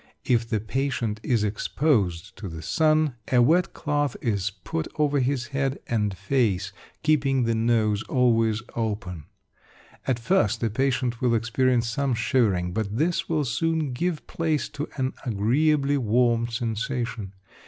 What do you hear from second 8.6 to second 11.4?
open. At first the patient will